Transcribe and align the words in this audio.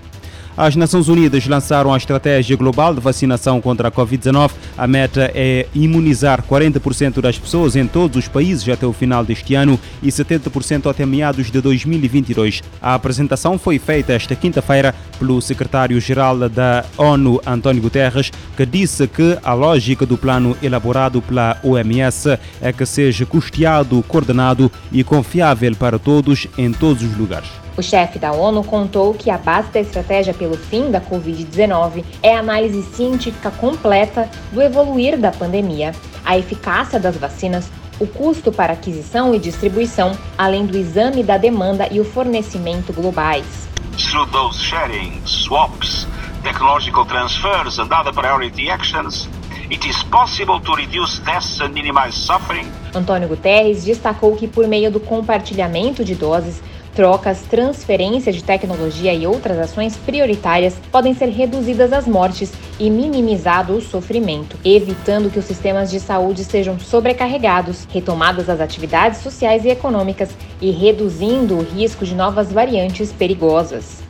As 0.59 0.75
Nações 0.75 1.06
Unidas 1.09 1.47
lançaram 1.47 1.95
a 1.95 1.97
estratégia 1.97 2.56
global 2.56 2.92
de 2.92 3.01
vacinação 3.01 3.61
contra 3.61 3.87
a 3.87 3.92
Covid-19. 3.92 4.51
A 4.77 4.89
meta 4.89 5.31
é 5.33 5.67
imunizar 5.73 6.42
40% 6.42 7.20
das 7.20 7.39
pessoas 7.39 7.77
em 7.77 7.87
todos 7.87 8.17
os 8.17 8.27
países 8.27 8.69
até 8.69 8.84
o 8.84 8.92
final 8.92 9.25
deste 9.25 9.55
ano 9.55 9.79
e 10.03 10.09
70% 10.09 10.91
até 10.91 11.06
meados 11.06 11.48
de 11.48 11.61
2022. 11.61 12.61
A 12.83 12.95
apresentação 12.95 13.56
foi 13.56 13.79
feita 13.79 14.12
esta 14.12 14.34
quinta-feira 14.34 14.92
pelo 15.17 15.41
secretário-geral 15.41 16.48
da 16.48 16.84
ONU, 16.97 17.41
António 17.47 17.81
Guterres, 17.81 18.33
que 18.56 18.67
disse 18.67 19.06
que 19.06 19.39
a 19.45 19.55
lógica 19.55 20.05
do 20.05 20.19
plano 20.19 20.56
elaborado 20.61 21.23
pela 21.23 21.56
OMS 21.62 22.36
é 22.61 22.73
que 22.73 22.84
seja 22.84 23.25
custeado, 23.25 24.05
coordenado 24.09 24.73
e 24.91 25.05
confiável 25.05 25.77
para 25.77 26.01
todos 26.01 26.48
em 26.59 26.73
todos 26.73 27.05
os 27.05 27.17
lugares. 27.17 27.67
O 27.79 27.83
chefe 27.83 28.19
da 28.19 28.33
ONU 28.33 28.65
contou 28.65 29.15
que 29.15 29.31
a 29.31 29.39
base 29.39 29.71
da 29.71 29.79
estratégia 29.79 30.34
pelo 30.34 30.57
fim 30.57 30.91
da 30.91 31.01
Covid-19 31.01 32.05
é 32.20 32.35
a 32.35 32.41
análise 32.41 32.83
científica 32.83 33.53
completa 33.53 34.29
do 34.51 34.61
evoluir 34.61 35.17
da 35.17 35.31
pandemia, 35.31 35.95
a 36.25 36.37
eficácia 36.37 36.98
das 36.98 37.17
vacinas, 37.17 37.70
o 38.01 38.07
custo 38.08 38.51
para 38.51 38.73
aquisição 38.73 39.33
e 39.33 39.39
distribuição, 39.39 40.11
além 40.36 40.67
do 40.67 40.77
exame 40.77 41.23
da 41.23 41.39
demanda 41.39 41.86
e 41.89 42.01
o 42.01 42.05
fornecimento 42.05 42.92
globais. 42.92 43.69
Through 43.97 44.27
those 44.33 44.61
sharing, 44.61 45.23
swaps, 45.25 46.05
technological 46.42 47.07
transfers 47.07 47.79
and 47.79 47.92
other 47.92 48.13
priority 48.13 48.69
actions, 48.70 49.29
it 49.70 49.89
is 49.89 50.02
possible 50.11 50.58
to 50.61 50.75
reduce 50.75 51.20
deaths 51.20 51.61
and 51.61 51.69
minimize 51.69 52.17
suffering. 52.17 52.67
Antônio 52.92 53.29
Guterres 53.29 53.85
destacou 53.85 54.35
que 54.35 54.48
por 54.48 54.67
meio 54.67 54.91
do 54.91 54.98
compartilhamento 54.98 56.05
de 56.05 56.17
doses, 56.17 56.61
trocas, 56.98 57.42
transferência 57.42 58.33
de 58.33 58.42
tecnologia 58.42 59.14
e 59.14 59.25
outras 59.25 59.57
ações 59.57 59.97
prioritárias 59.97 60.75
podem 60.91 61.14
ser 61.14 61.29
reduzidas 61.29 61.92
as 61.92 62.09
mortes 62.09 62.53
e 62.77 62.91
minimizado 62.91 63.73
o 63.73 63.81
sofrimento, 63.81 64.59
evitando 64.64 65.31
que 65.31 65.39
os 65.39 65.45
sistemas 65.45 65.92
de 65.92 66.01
saúde 66.01 66.42
sejam 66.42 66.77
sobrecarregados, 66.77 67.87
retomadas 67.89 68.48
as 68.48 68.61
atividades 68.61 69.20
sociais 69.20 69.64
e 69.64 69.69
econômicas 69.69 70.31
e 70.61 70.73
reduzindo 70.73 71.58
o 71.58 71.63
risco 71.63 72.05
de 72.05 72.17
novas 72.17 72.53
variantes 72.53 73.13
perigosas. 73.13 74.03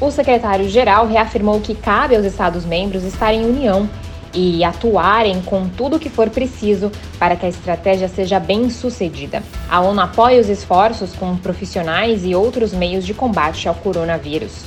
O 0.00 0.10
secretário-geral 0.10 1.06
reafirmou 1.06 1.60
que 1.60 1.76
cabe 1.76 2.16
aos 2.16 2.24
Estados-membros 2.24 3.04
estar 3.04 3.32
em 3.32 3.46
união 3.46 3.88
e 4.34 4.64
atuarem 4.64 5.40
com 5.42 5.68
tudo 5.68 5.96
o 5.96 5.98
que 5.98 6.08
for 6.08 6.30
preciso 6.30 6.90
para 7.18 7.36
que 7.36 7.46
a 7.46 7.48
estratégia 7.48 8.08
seja 8.08 8.40
bem 8.40 8.70
sucedida. 8.70 9.42
A 9.68 9.80
ONU 9.80 10.00
apoia 10.00 10.40
os 10.40 10.48
esforços 10.48 11.12
com 11.14 11.36
profissionais 11.36 12.24
e 12.24 12.34
outros 12.34 12.72
meios 12.72 13.04
de 13.04 13.14
combate 13.14 13.68
ao 13.68 13.74
coronavírus. 13.74 14.64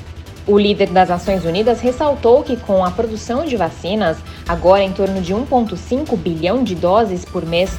O 0.48 0.59
líder 0.59 0.90
das 0.90 1.09
Nações 1.09 1.44
Unidas 1.44 1.81
ressaltou 1.81 2.44
que, 2.44 2.56
com 2.56 2.86
a 2.86 2.92
produção 2.92 3.46
de 3.46 3.58
vacinas, 3.58 4.18
agora 4.48 4.84
em 4.84 4.92
torno 4.92 5.20
de 5.20 5.34
1,5 5.34 6.16
bilhão 6.16 6.64
de 6.64 6.76
doses 6.76 7.26
por 7.26 7.44
mês, 7.44 7.72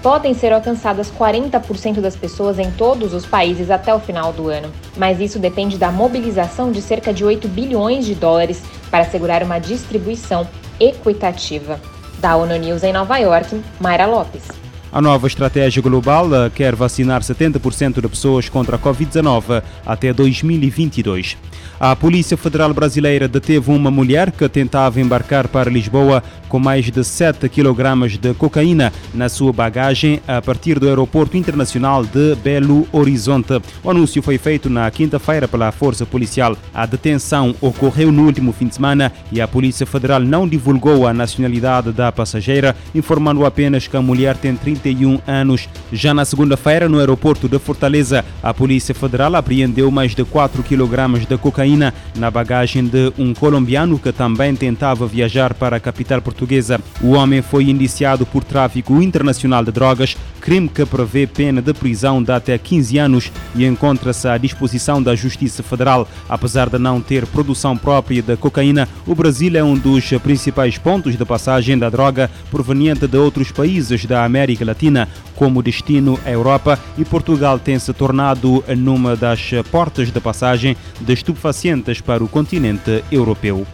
podem 0.00 0.34
ser 0.34 0.52
alcançadas 0.52 1.10
40% 1.10 2.00
das 2.00 2.14
pessoas 2.16 2.58
em 2.58 2.70
todos 2.72 3.14
os 3.14 3.24
países 3.24 3.70
até 3.70 3.94
o 3.94 4.00
final 4.00 4.32
do 4.32 4.48
ano. 4.48 4.70
Mas 4.96 5.20
isso 5.20 5.38
depende 5.38 5.78
da 5.78 5.90
mobilização 5.90 6.70
de 6.70 6.80
cerca 6.80 7.12
de 7.12 7.24
8 7.24 7.48
bilhões 7.48 8.04
de 8.04 8.14
dólares 8.14 8.62
para 8.90 9.00
assegurar 9.00 9.42
uma 9.42 9.58
distribuição 9.58 10.46
equitativa. 10.80 11.80
Da 12.18 12.36
ONU 12.36 12.56
News 12.56 12.82
em 12.82 12.92
Nova 12.92 13.18
York, 13.18 13.62
Mayra 13.80 14.06
Lopes. 14.06 14.61
A 14.92 15.00
nova 15.00 15.26
estratégia 15.26 15.80
global 15.80 16.28
eh, 16.34 16.50
quer 16.50 16.76
vacinar 16.76 17.22
70% 17.22 18.02
de 18.02 18.08
pessoas 18.08 18.50
contra 18.50 18.76
a 18.76 18.78
Covid-19 18.78 19.62
até 19.86 20.12
2022. 20.12 21.38
A 21.80 21.96
Polícia 21.96 22.36
Federal 22.36 22.74
Brasileira 22.74 23.26
deteve 23.26 23.70
uma 23.70 23.90
mulher 23.90 24.30
que 24.30 24.46
tentava 24.50 25.00
embarcar 25.00 25.48
para 25.48 25.70
Lisboa 25.70 26.22
com 26.46 26.58
mais 26.58 26.90
de 26.90 27.02
7 27.02 27.48
kg 27.48 28.18
de 28.20 28.34
cocaína 28.34 28.92
na 29.14 29.30
sua 29.30 29.52
bagagem 29.52 30.20
a 30.28 30.42
partir 30.42 30.78
do 30.78 30.86
Aeroporto 30.86 31.38
Internacional 31.38 32.04
de 32.04 32.34
Belo 32.36 32.86
Horizonte. 32.92 33.60
O 33.82 33.90
anúncio 33.90 34.22
foi 34.22 34.36
feito 34.36 34.68
na 34.68 34.90
quinta-feira 34.90 35.48
pela 35.48 35.72
Força 35.72 36.04
Policial. 36.04 36.54
A 36.74 36.84
detenção 36.84 37.54
ocorreu 37.62 38.12
no 38.12 38.26
último 38.26 38.52
fim 38.52 38.68
de 38.68 38.74
semana 38.74 39.10
e 39.32 39.40
a 39.40 39.48
Polícia 39.48 39.86
Federal 39.86 40.20
não 40.20 40.46
divulgou 40.46 41.06
a 41.06 41.14
nacionalidade 41.14 41.90
da 41.90 42.12
passageira, 42.12 42.76
informando 42.94 43.46
apenas 43.46 43.88
que 43.88 43.96
a 43.96 44.02
mulher 44.02 44.36
tem 44.36 44.54
31 44.82 45.20
anos. 45.26 45.68
Já 45.92 46.12
na 46.12 46.24
segunda-feira, 46.24 46.88
no 46.88 46.98
aeroporto 46.98 47.48
de 47.48 47.58
Fortaleza, 47.58 48.24
a 48.42 48.52
Polícia 48.52 48.94
Federal 48.94 49.34
apreendeu 49.36 49.90
mais 49.90 50.14
de 50.14 50.24
4 50.24 50.62
kg 50.62 51.26
de 51.28 51.38
cocaína 51.38 51.94
na 52.16 52.30
bagagem 52.30 52.84
de 52.84 53.12
um 53.18 53.32
colombiano 53.32 53.98
que 53.98 54.12
também 54.12 54.54
tentava 54.54 55.06
viajar 55.06 55.54
para 55.54 55.76
a 55.76 55.80
capital 55.80 56.20
portuguesa. 56.20 56.80
O 57.00 57.12
homem 57.12 57.40
foi 57.40 57.70
indiciado 57.70 58.26
por 58.26 58.44
tráfico 58.44 59.00
internacional 59.00 59.64
de 59.64 59.70
drogas, 59.72 60.16
crime 60.42 60.68
que 60.68 60.84
prevê 60.84 61.24
pena 61.24 61.62
de 61.62 61.72
prisão 61.72 62.20
de 62.20 62.32
até 62.32 62.58
15 62.58 62.98
anos 62.98 63.32
e 63.54 63.64
encontra-se 63.64 64.26
à 64.26 64.36
disposição 64.36 65.00
da 65.00 65.14
Justiça 65.14 65.62
Federal. 65.62 66.08
Apesar 66.28 66.68
de 66.68 66.78
não 66.78 67.00
ter 67.00 67.24
produção 67.26 67.76
própria 67.76 68.20
de 68.20 68.36
cocaína, 68.36 68.88
o 69.06 69.14
Brasil 69.14 69.56
é 69.56 69.62
um 69.62 69.74
dos 69.74 70.10
principais 70.14 70.76
pontos 70.76 71.16
de 71.16 71.24
passagem 71.24 71.78
da 71.78 71.88
droga 71.88 72.28
proveniente 72.50 73.06
de 73.06 73.16
outros 73.16 73.52
países 73.52 74.04
da 74.04 74.24
América 74.24 74.64
Latina, 74.64 75.08
como 75.36 75.62
destino 75.62 76.18
a 76.26 76.30
Europa, 76.30 76.78
e 76.98 77.04
Portugal 77.04 77.58
tem 77.58 77.78
se 77.78 77.92
tornado 77.92 78.64
numa 78.76 79.14
das 79.14 79.50
portas 79.70 80.10
de 80.10 80.20
passagem 80.20 80.76
de 81.00 81.12
estupefacientes 81.12 82.00
para 82.00 82.24
o 82.24 82.28
continente 82.28 83.04
europeu. 83.12 83.64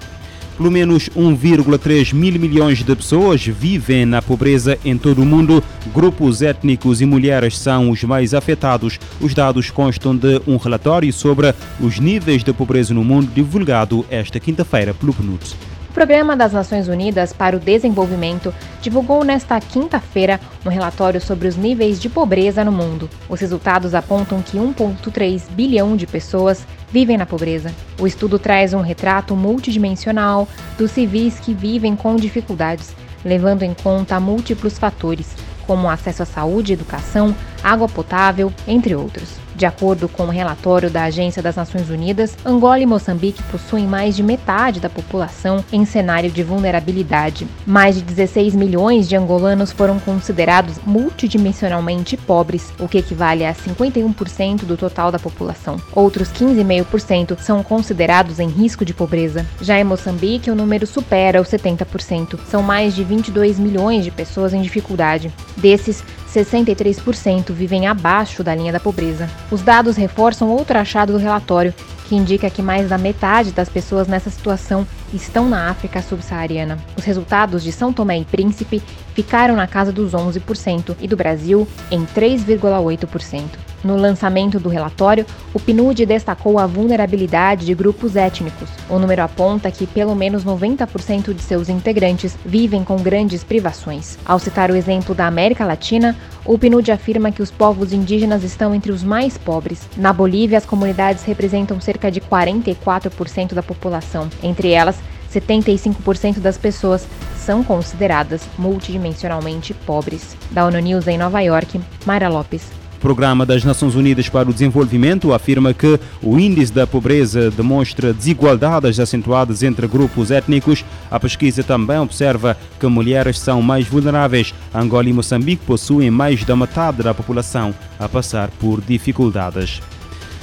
Pelo 0.59 0.73
menos 0.73 1.09
1,3 1.11 2.13
mil 2.13 2.33
milhões 2.33 2.83
de 2.83 2.97
pessoas 2.97 3.47
vivem 3.47 4.05
na 4.05 4.21
pobreza 4.21 4.77
em 4.85 4.99
todo 4.99 5.23
o 5.23 5.25
mundo. 5.25 5.63
Grupos 5.95 6.43
étnicos 6.43 7.01
e 7.01 7.07
mulheres 7.07 7.57
são 7.57 7.91
os 7.91 8.03
mais 8.03 8.35
afetados. 8.35 8.99
Os 9.21 9.33
dados 9.33 9.71
constam 9.71 10.17
de 10.17 10.43
um 10.49 10.57
relatório 10.57 11.13
sobre 11.13 11.55
os 11.79 12.01
níveis 12.01 12.43
de 12.43 12.53
pobreza 12.53 12.93
no 12.93 13.05
mundo 13.05 13.31
divulgado 13.33 14.05
esta 14.11 14.41
quinta-feira 14.41 14.93
pelo 14.93 15.15
PNUD. 15.15 15.68
Programa 15.93 16.37
das 16.37 16.53
Nações 16.53 16.87
Unidas 16.87 17.33
para 17.33 17.57
o 17.57 17.61
Desenvolvimento 17.61 18.55
divulgou 18.81 19.25
nesta 19.25 19.59
quinta-feira 19.59 20.39
um 20.65 20.69
relatório 20.69 21.21
sobre 21.21 21.49
os 21.49 21.57
níveis 21.57 22.01
de 22.01 22.09
pobreza 22.09 22.63
no 22.63 22.71
mundo. 22.71 23.09
Os 23.29 23.41
resultados 23.41 23.95
apontam 23.95 24.43
que 24.43 24.59
1,3 24.59 25.51
bilhão 25.51 25.97
de 25.97 26.07
pessoas 26.07 26.65
vivem 26.93 27.17
na 27.17 27.27
pobreza. 27.27 27.73
O 27.99 28.07
estudo 28.07 28.39
traz 28.39 28.75
um 28.75 28.81
retrato 28.81 29.35
multidimensional 29.35 30.47
dos 30.77 30.91
civis 30.91 31.41
que 31.41 31.55
vivem 31.55 31.97
com 31.97 32.17
dificuldades, 32.17 32.95
levando 33.25 33.63
em 33.63 33.75
conta 33.75 34.21
múltiplos 34.21 34.79
fatores, 34.79 35.35
como 35.67 35.91
acesso 35.91 36.23
à 36.23 36.27
saúde, 36.27 36.73
educação, 36.73 37.35
água 37.63 37.89
potável, 37.89 38.53
entre 38.67 38.95
outros. 38.95 39.49
De 39.59 39.67
acordo 39.67 40.09
com 40.09 40.23
o 40.23 40.27
um 40.27 40.31
relatório 40.31 40.89
da 40.89 41.03
Agência 41.03 41.43
das 41.43 41.57
Nações 41.57 41.91
Unidas, 41.91 42.37
Angola 42.47 42.79
e 42.79 42.87
Moçambique 42.87 43.43
possuem 43.51 43.89
mais 43.89 44.15
de 44.15 44.23
metade 44.23 44.79
da 44.79 44.89
população 44.89 45.65
em 45.73 45.85
cenário 45.85 46.31
de 46.31 46.45
vulnerabilidade. 46.45 47.45
Mais 47.67 47.97
de 47.97 48.03
16 48.03 48.55
milhões 48.55 49.09
de 49.09 49.17
angolanos 49.17 49.73
foram 49.73 49.99
considerados 49.99 50.79
multidimensionalmente 50.87 52.17
pobres, 52.17 52.73
o 52.79 52.87
que 52.87 52.99
equivale 52.99 53.45
a 53.45 53.53
51% 53.53 54.65
do 54.65 54.77
total 54.77 55.11
da 55.11 55.19
população. 55.19 55.77
Outros 55.93 56.29
15,5% 56.29 57.37
são 57.41 57.61
considerados 57.65 58.39
em 58.39 58.47
risco 58.47 58.85
de 58.85 58.95
pobreza. 58.95 59.45
Já 59.61 59.77
em 59.81 59.83
Moçambique, 59.83 60.53
o 60.53 60.55
número 60.55 60.87
supera 60.87 61.43
os 61.43 61.49
70%. 61.49 62.39
São 62.49 62.63
mais 62.63 62.95
de 62.95 63.03
22 63.03 63.59
milhões 63.59 64.05
de 64.05 64.13
pessoas 64.13 64.55
em 64.55 64.63
dificuldade. 64.63 65.33
Desses, 65.57 66.05
63% 66.33 67.53
vivem 67.53 67.87
abaixo 67.87 68.45
da 68.45 68.55
linha 68.55 68.73
da 68.73 68.81
pobreza. 68.81 69.29
Os 69.51 69.63
dados 69.63 69.97
reforçam 69.97 70.51
outro 70.51 70.79
achado 70.79 71.13
do 71.13 71.19
relatório, 71.19 71.75
que 72.09 72.15
indica 72.15 72.51
que 72.51 72.63
mais 72.63 72.89
da 72.89 72.99
metade 72.99 73.53
das 73.53 73.69
pessoas 73.69 74.09
nessa 74.09 74.31
situação 74.31 74.87
estão 75.13 75.49
na 75.49 75.71
África 75.71 76.01
subsaariana. 76.03 76.79
Os 76.97 77.05
resultados 77.05 77.63
de 77.63 77.73
São 77.73 77.93
Tomé 77.93 78.19
e 78.19 78.25
Príncipe 78.25 78.83
ficaram 79.15 79.57
na 79.57 79.67
casa 79.67 79.93
dos 79.93 80.13
11% 80.13 80.97
e 81.01 81.09
do 81.09 81.17
Brasil 81.17 81.67
em 81.91 82.05
3,8%. 82.05 83.68
No 83.83 83.97
lançamento 83.97 84.59
do 84.59 84.69
relatório, 84.69 85.25
o 85.55 85.61
PNUD 85.61 86.05
destacou 86.05 86.59
a 86.59 86.67
vulnerabilidade 86.67 87.67
de 87.67 87.75
grupos 87.75 88.17
étnicos. 88.17 88.69
O 88.89 88.99
número 88.99 89.23
aponta 89.23 89.71
que 89.71 89.87
pelo 89.87 90.15
menos 90.15 90.45
90% 90.45 91.33
de 91.33 91.43
seus 91.43 91.69
integrantes 91.69 92.37
vivem 92.45 92.83
com 92.83 92.97
grandes 92.97 93.45
privações. 93.45 94.19
Ao 94.25 94.39
citar 94.39 94.71
o 94.71 94.77
exemplo 94.77 95.15
da 95.15 95.27
América 95.27 95.65
Latina, 95.65 96.17
o 96.45 96.59
PNUD 96.59 96.91
afirma 96.91 97.31
que 97.31 97.43
os 97.43 97.51
povos 97.51 97.93
indígenas 97.93 98.43
estão 98.43 98.75
entre 98.75 98.91
os 98.91 99.05
mais 99.05 99.39
pobres. 99.39 99.89
Na 99.97 100.13
Bolívia, 100.13 100.59
as 100.59 100.67
comunidades 100.67 101.23
representam 101.25 101.81
cerca 101.81 102.11
de 102.11 102.21
44% 102.21 103.55
da 103.55 103.63
população. 103.63 104.29
Entre 104.43 104.71
elas, 104.71 104.97
75% 105.33 106.41
das 106.41 106.57
pessoas 106.57 107.07
são 107.37 107.63
consideradas 107.63 108.43
multidimensionalmente 108.59 109.73
pobres. 109.73 110.37
Da 110.51 110.65
ONU 110.67 110.79
News 110.79 111.07
em 111.07 111.19
Nova 111.19 111.41
York, 111.41 111.81
Mayra 112.05 112.29
Lopes. 112.29 112.78
Programa 113.01 113.47
das 113.47 113.63
Nações 113.63 113.95
Unidas 113.95 114.29
para 114.29 114.51
o 114.51 114.53
Desenvolvimento 114.53 115.33
afirma 115.33 115.73
que 115.73 115.99
o 116.23 116.39
índice 116.39 116.73
da 116.73 116.87
pobreza 116.87 117.51
demonstra 117.51 118.13
desigualdades 118.13 118.99
acentuadas 118.99 119.63
entre 119.63 119.87
grupos 119.87 120.31
étnicos. 120.31 120.85
A 121.11 121.21
pesquisa 121.21 121.63
também 121.63 121.99
observa 121.99 122.57
que 122.79 122.87
mulheres 122.87 123.39
são 123.39 123.63
mais 123.63 123.87
vulneráveis. 123.87 124.53
Angola 124.75 125.09
e 125.09 125.13
Moçambique 125.13 125.65
possuem 125.65 126.11
mais 126.11 126.45
da 126.45 126.57
metade 126.57 127.03
da 127.03 127.15
população 127.15 127.73
a 127.99 128.09
passar 128.09 128.49
por 128.59 128.81
dificuldades. 128.81 129.81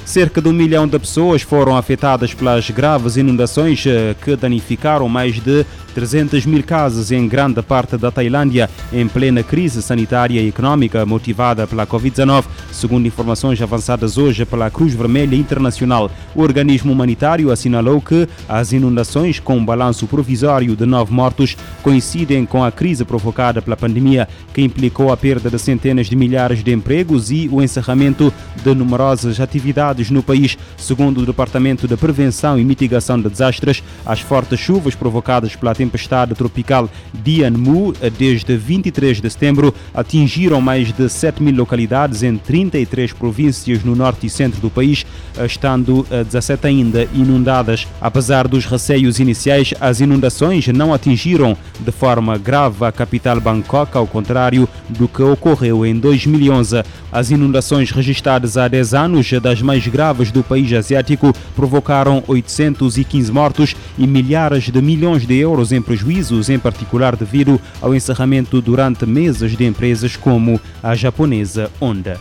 Cerca 0.05 0.39
de 0.39 0.47
um 0.47 0.53
milhão 0.53 0.87
de 0.87 0.99
pessoas 0.99 1.41
foram 1.41 1.75
afetadas 1.75 2.31
pelas 2.31 2.69
graves 2.69 3.17
inundações 3.17 3.83
eh, 3.87 4.15
que 4.23 4.35
danificaram 4.35 5.09
mais 5.09 5.41
de 5.41 5.65
300 5.95 6.45
mil 6.45 6.61
casas 6.61 7.09
em 7.09 7.25
grande 7.25 7.61
parte 7.61 7.95
da 7.95 8.11
Tailândia, 8.11 8.69
em 8.91 9.07
plena 9.07 9.41
crise 9.41 9.81
sanitária 9.81 10.41
e 10.41 10.49
econômica 10.49 11.05
motivada 11.05 11.65
pela 11.65 11.87
Covid-19, 11.87 12.43
segundo 12.69 13.07
informações 13.07 13.61
avançadas 13.61 14.17
hoje 14.17 14.43
pela 14.43 14.69
Cruz 14.69 14.93
Vermelha 14.93 15.37
Internacional. 15.37 16.11
O 16.35 16.41
organismo 16.41 16.91
humanitário 16.91 17.49
assinalou 17.49 18.01
que 18.01 18.27
as 18.49 18.73
inundações, 18.73 19.39
com 19.39 19.55
um 19.55 19.65
balanço 19.65 20.05
provisório 20.05 20.75
de 20.75 20.85
nove 20.85 21.13
mortos, 21.13 21.55
coincidem 21.81 22.45
com 22.45 22.61
a 22.61 22.73
crise 22.73 23.05
provocada 23.05 23.61
pela 23.61 23.77
pandemia, 23.77 24.27
que 24.53 24.61
implicou 24.61 25.13
a 25.13 25.17
perda 25.17 25.49
de 25.49 25.57
centenas 25.57 26.07
de 26.07 26.15
milhares 26.17 26.61
de 26.61 26.73
empregos 26.73 27.31
e 27.31 27.47
o 27.49 27.61
encerramento 27.61 28.33
de 28.61 28.75
numerosas 28.75 29.39
atividades 29.39 30.11
no 30.11 30.21
país. 30.21 30.57
Segundo 30.75 31.21
o 31.21 31.25
Departamento 31.25 31.87
de 31.87 31.95
Prevenção 31.95 32.59
e 32.59 32.65
Mitigação 32.65 33.17
de 33.17 33.29
Desastres, 33.29 33.81
as 34.05 34.19
fortes 34.19 34.59
chuvas 34.59 34.93
provocadas 34.93 35.55
pela 35.55 35.71
tempestade 35.85 36.33
tropical 36.33 36.89
Dianmu, 37.13 37.93
desde 38.17 38.57
23 38.57 39.21
de 39.21 39.29
setembro, 39.29 39.73
atingiram 39.93 40.59
mais 40.59 40.91
de 40.91 41.07
7 41.07 41.41
mil 41.41 41.55
localidades 41.55 42.23
em 42.23 42.37
33 42.37 43.13
províncias 43.13 43.83
no 43.83 43.95
norte 43.95 44.25
e 44.25 44.29
centro 44.29 44.59
do 44.59 44.69
país, 44.69 45.05
estando 45.45 46.05
17 46.09 46.67
ainda 46.67 47.07
inundadas. 47.13 47.87
Apesar 48.01 48.47
dos 48.47 48.65
receios 48.65 49.19
iniciais, 49.19 49.73
as 49.79 50.01
inundações 50.01 50.67
não 50.67 50.93
atingiram 50.93 51.55
de 51.79 51.91
forma 51.91 52.37
grave 52.37 52.83
a 52.83 52.91
capital 52.91 53.39
Bangkok, 53.39 53.95
ao 53.95 54.07
contrário 54.07 54.67
do 54.89 55.07
que 55.07 55.21
ocorreu 55.21 55.85
em 55.85 55.95
2011. 55.97 56.83
As 57.11 57.31
inundações 57.31 57.91
registradas 57.91 58.57
há 58.57 58.67
10 58.67 58.93
anos, 58.93 59.31
das 59.41 59.61
mais 59.61 59.87
graves 59.87 60.31
do 60.31 60.43
país 60.43 60.71
asiático, 60.73 61.33
provocaram 61.55 62.23
815 62.27 63.31
mortos 63.31 63.75
e 63.97 64.05
milhares 64.05 64.69
de 64.69 64.81
milhões 64.81 65.25
de 65.25 65.35
euros 65.35 65.71
em 65.75 65.81
prejuízos, 65.81 66.49
em 66.49 66.57
particular 66.57 67.15
devido 67.15 67.59
ao 67.81 67.93
encerramento 67.93 68.61
durante 68.61 69.05
meses 69.05 69.55
de 69.55 69.65
empresas 69.65 70.15
como 70.15 70.59
a 70.81 70.95
japonesa 70.95 71.69
Honda. 71.79 72.19